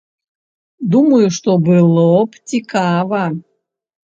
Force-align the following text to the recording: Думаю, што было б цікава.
Думаю, 0.95 1.27
што 1.35 1.49
было 1.67 2.07
б 2.31 2.43
цікава. 2.55 3.23